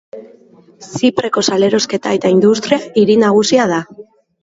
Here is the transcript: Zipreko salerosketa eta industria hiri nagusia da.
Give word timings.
Zipreko 0.87 1.45
salerosketa 1.49 2.17
eta 2.19 2.35
industria 2.39 2.83
hiri 3.03 3.23
nagusia 3.29 3.73
da. 3.79 3.83